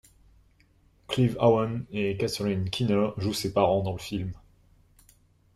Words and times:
Clive 1.07 1.37
Owen 1.39 1.85
et 1.91 2.17
Catherine 2.17 2.71
Keener 2.71 3.09
jouent 3.17 3.35
ses 3.35 3.53
parents 3.53 3.83
dans 3.83 3.91
le 3.91 3.99
film. 3.99 4.33